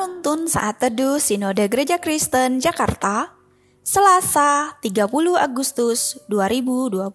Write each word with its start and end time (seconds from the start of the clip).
Penuntun 0.00 0.48
Saat 0.48 0.80
Teduh 0.80 1.20
Sinode 1.20 1.68
Gereja 1.68 2.00
Kristen 2.00 2.56
Jakarta 2.56 3.36
Selasa 3.84 4.80
30 4.80 5.04
Agustus 5.36 6.16
2022 6.24 7.12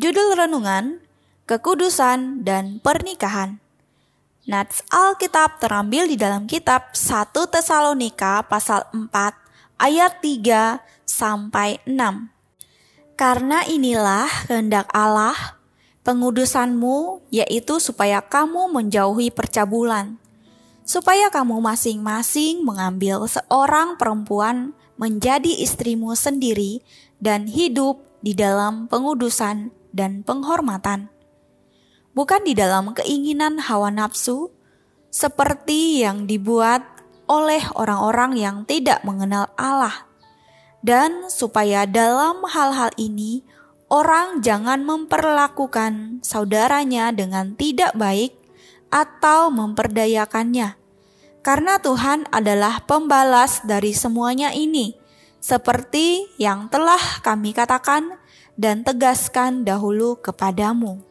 Judul 0.00 0.28
Renungan 0.32 1.04
Kekudusan 1.44 2.40
dan 2.40 2.80
Pernikahan. 2.80 3.60
Nats 4.48 4.80
Alkitab 4.88 5.60
terambil 5.60 6.08
di 6.08 6.16
dalam 6.16 6.48
kitab 6.48 6.96
1 6.96 7.36
Tesalonika 7.36 8.48
pasal 8.48 8.88
4 8.88 9.12
ayat 9.76 10.24
3 10.24 10.80
sampai 11.04 11.84
6 11.84 13.12
Karena 13.12 13.60
inilah 13.68 14.48
kehendak 14.48 14.88
Allah 14.88 15.36
pengudusanmu 16.00 17.28
yaitu 17.28 17.76
supaya 17.76 18.24
kamu 18.24 18.72
menjauhi 18.72 19.28
percabulan 19.28 20.21
supaya 20.82 21.30
kamu 21.30 21.62
masing-masing 21.62 22.66
mengambil 22.66 23.26
seorang 23.26 23.94
perempuan 23.98 24.74
menjadi 24.98 25.62
istrimu 25.62 26.14
sendiri 26.14 26.82
dan 27.22 27.46
hidup 27.46 28.02
di 28.22 28.34
dalam 28.34 28.86
pengudusan 28.86 29.74
dan 29.90 30.22
penghormatan, 30.22 31.10
bukan 32.14 32.42
di 32.46 32.54
dalam 32.54 32.94
keinginan 32.94 33.58
hawa 33.58 33.90
nafsu, 33.90 34.50
seperti 35.12 36.02
yang 36.06 36.24
dibuat 36.24 36.82
oleh 37.28 37.62
orang-orang 37.76 38.38
yang 38.38 38.56
tidak 38.64 39.02
mengenal 39.02 39.50
Allah, 39.58 40.06
dan 40.82 41.30
supaya 41.30 41.86
dalam 41.86 42.42
hal-hal 42.46 42.90
ini 42.98 43.44
orang 43.92 44.40
jangan 44.40 44.82
memperlakukan 44.82 46.24
saudaranya 46.24 47.12
dengan 47.12 47.54
tidak 47.54 47.92
baik 47.94 48.41
atau 48.92 49.48
memperdayakannya. 49.48 50.76
Karena 51.42 51.80
Tuhan 51.80 52.28
adalah 52.30 52.84
pembalas 52.84 53.64
dari 53.66 53.96
semuanya 53.96 54.54
ini, 54.54 54.94
seperti 55.42 56.30
yang 56.38 56.70
telah 56.70 57.00
kami 57.24 57.50
katakan 57.50 58.14
dan 58.54 58.86
tegaskan 58.86 59.66
dahulu 59.66 60.20
kepadamu. 60.22 61.02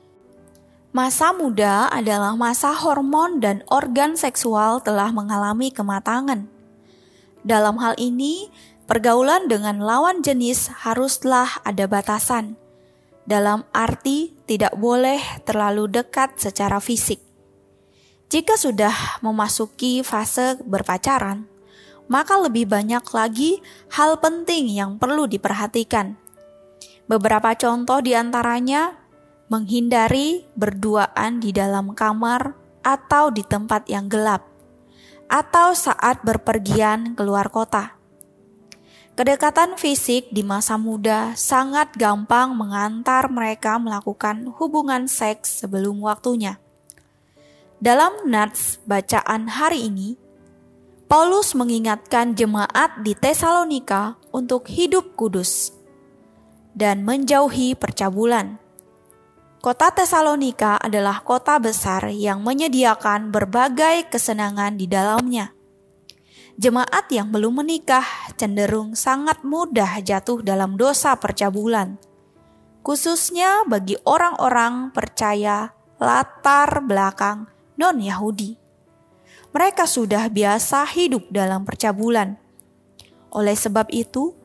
Masa 0.91 1.31
muda 1.31 1.87
adalah 1.91 2.35
masa 2.35 2.71
hormon 2.75 3.39
dan 3.39 3.63
organ 3.67 4.19
seksual 4.19 4.83
telah 4.83 5.11
mengalami 5.11 5.71
kematangan. 5.71 6.47
Dalam 7.47 7.79
hal 7.79 7.95
ini, 7.95 8.51
pergaulan 8.91 9.47
dengan 9.47 9.79
lawan 9.79 10.19
jenis 10.19 10.67
haruslah 10.83 11.63
ada 11.63 11.87
batasan. 11.87 12.59
Dalam 13.23 13.63
arti 13.71 14.35
tidak 14.43 14.75
boleh 14.75 15.19
terlalu 15.47 15.87
dekat 15.87 16.35
secara 16.35 16.83
fisik. 16.83 17.30
Jika 18.31 18.55
sudah 18.55 19.19
memasuki 19.19 19.99
fase 20.07 20.55
berpacaran, 20.63 21.51
maka 22.07 22.39
lebih 22.39 22.63
banyak 22.63 23.03
lagi 23.11 23.59
hal 23.91 24.23
penting 24.23 24.71
yang 24.71 24.95
perlu 24.95 25.27
diperhatikan. 25.27 26.15
Beberapa 27.11 27.51
contoh 27.59 27.99
di 27.99 28.15
antaranya 28.15 28.95
menghindari 29.51 30.47
berduaan 30.55 31.43
di 31.43 31.51
dalam 31.51 31.91
kamar 31.91 32.55
atau 32.79 33.35
di 33.35 33.43
tempat 33.43 33.91
yang 33.91 34.07
gelap, 34.07 34.47
atau 35.27 35.75
saat 35.75 36.23
berpergian 36.23 37.19
keluar 37.19 37.51
kota. 37.51 37.99
Kedekatan 39.11 39.75
fisik 39.75 40.31
di 40.31 40.39
masa 40.39 40.79
muda 40.79 41.35
sangat 41.35 41.91
gampang 41.99 42.55
mengantar 42.55 43.27
mereka 43.27 43.75
melakukan 43.75 44.55
hubungan 44.55 45.11
seks 45.11 45.67
sebelum 45.67 45.99
waktunya. 45.99 46.63
Dalam 47.81 48.29
nats 48.29 48.77
bacaan 48.85 49.49
hari 49.49 49.89
ini, 49.89 50.13
Paulus 51.09 51.57
mengingatkan 51.57 52.37
jemaat 52.37 53.01
di 53.01 53.17
Tesalonika 53.17 54.21
untuk 54.29 54.69
hidup 54.69 55.17
kudus 55.17 55.73
dan 56.77 57.01
menjauhi 57.01 57.73
percabulan. 57.73 58.61
Kota 59.65 59.89
Tesalonika 59.97 60.77
adalah 60.77 61.25
kota 61.25 61.57
besar 61.57 62.13
yang 62.13 62.45
menyediakan 62.45 63.33
berbagai 63.33 64.13
kesenangan 64.13 64.77
di 64.77 64.85
dalamnya. 64.85 65.49
Jemaat 66.61 67.09
yang 67.09 67.33
belum 67.33 67.65
menikah 67.65 68.05
cenderung 68.37 68.93
sangat 68.93 69.41
mudah 69.41 70.05
jatuh 70.05 70.45
dalam 70.45 70.77
dosa 70.77 71.17
percabulan, 71.17 71.97
khususnya 72.85 73.65
bagi 73.65 73.97
orang-orang 74.05 74.93
percaya 74.93 75.73
latar 75.97 76.85
belakang 76.85 77.49
non-Yahudi. 77.81 78.61
Mereka 79.51 79.89
sudah 79.89 80.29
biasa 80.29 80.85
hidup 80.93 81.25
dalam 81.33 81.65
percabulan. 81.65 82.37
Oleh 83.33 83.57
sebab 83.57 83.89
itu, 83.89 84.37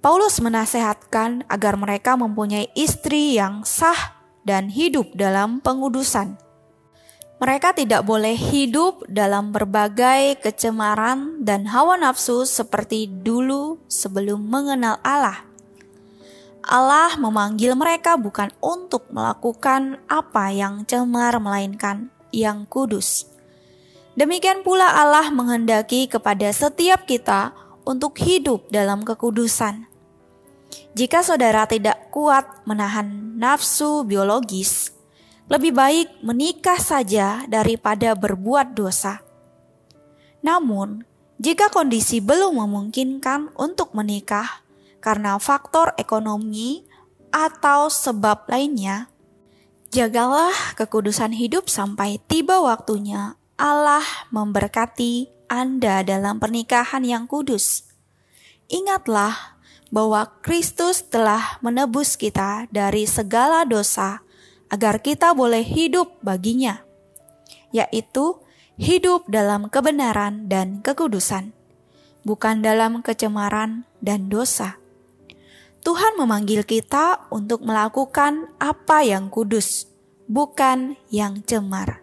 Paulus 0.00 0.40
menasehatkan 0.40 1.44
agar 1.46 1.76
mereka 1.76 2.16
mempunyai 2.16 2.72
istri 2.72 3.36
yang 3.36 3.62
sah 3.68 4.16
dan 4.44 4.72
hidup 4.72 5.12
dalam 5.16 5.60
pengudusan. 5.60 6.36
Mereka 7.40 7.76
tidak 7.76 8.06
boleh 8.06 8.36
hidup 8.38 9.04
dalam 9.10 9.50
berbagai 9.50 10.38
kecemaran 10.40 11.42
dan 11.42 11.66
hawa 11.68 11.98
nafsu 11.98 12.46
seperti 12.46 13.10
dulu 13.10 13.80
sebelum 13.90 14.44
mengenal 14.44 14.96
Allah. 15.02 15.44
Allah 16.64 17.12
memanggil 17.20 17.76
mereka 17.76 18.16
bukan 18.16 18.48
untuk 18.64 19.10
melakukan 19.12 20.00
apa 20.08 20.48
yang 20.54 20.88
cemar, 20.88 21.36
melainkan 21.36 22.08
yang 22.34 22.66
kudus. 22.66 23.30
Demikian 24.18 24.66
pula 24.66 24.90
Allah 24.94 25.30
menghendaki 25.30 26.10
kepada 26.10 26.50
setiap 26.50 27.06
kita 27.06 27.54
untuk 27.86 28.18
hidup 28.18 28.66
dalam 28.70 29.06
kekudusan. 29.06 29.86
Jika 30.94 31.22
saudara 31.26 31.66
tidak 31.66 32.10
kuat 32.14 32.62
menahan 32.66 33.34
nafsu 33.38 34.06
biologis, 34.06 34.94
lebih 35.50 35.74
baik 35.74 36.08
menikah 36.22 36.78
saja 36.78 37.42
daripada 37.50 38.14
berbuat 38.14 38.72
dosa. 38.78 39.20
Namun, 40.40 41.02
jika 41.42 41.68
kondisi 41.68 42.22
belum 42.22 42.62
memungkinkan 42.62 43.58
untuk 43.58 43.92
menikah 43.92 44.62
karena 45.02 45.36
faktor 45.42 45.92
ekonomi 45.98 46.86
atau 47.34 47.90
sebab 47.90 48.46
lainnya, 48.46 49.10
Jagalah 49.94 50.74
kekudusan 50.74 51.30
hidup 51.30 51.70
sampai 51.70 52.18
tiba 52.26 52.58
waktunya 52.58 53.38
Allah 53.54 54.02
memberkati 54.34 55.30
Anda 55.46 56.02
dalam 56.02 56.42
pernikahan 56.42 57.06
yang 57.06 57.30
kudus. 57.30 57.86
Ingatlah 58.66 59.54
bahwa 59.94 60.34
Kristus 60.42 61.06
telah 61.06 61.62
menebus 61.62 62.18
kita 62.18 62.66
dari 62.74 63.06
segala 63.06 63.62
dosa 63.62 64.18
agar 64.66 64.98
kita 64.98 65.30
boleh 65.30 65.62
hidup 65.62 66.18
baginya, 66.26 66.82
yaitu 67.70 68.42
hidup 68.74 69.30
dalam 69.30 69.70
kebenaran 69.70 70.50
dan 70.50 70.82
kekudusan, 70.82 71.54
bukan 72.26 72.66
dalam 72.66 72.98
kecemaran 72.98 73.86
dan 74.02 74.26
dosa. 74.26 74.74
Tuhan 75.84 76.16
memanggil 76.16 76.64
kita 76.64 77.28
untuk 77.28 77.60
melakukan 77.60 78.48
apa 78.56 79.04
yang 79.04 79.28
kudus, 79.28 79.84
bukan 80.24 80.96
yang 81.12 81.44
cemar. 81.44 82.00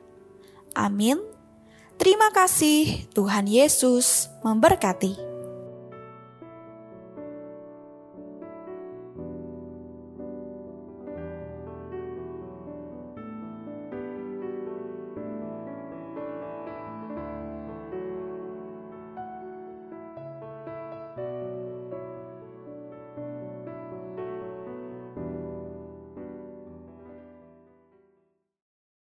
Amin. 0.78 1.18
Terima 1.98 2.30
kasih, 2.30 3.10
Tuhan 3.18 3.50
Yesus 3.50 4.30
memberkati. 4.46 5.31